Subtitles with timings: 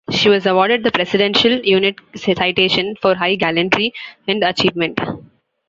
[0.09, 3.93] She was awarded the Presidential Unit Citation for high gallantry
[4.27, 4.99] and achievement.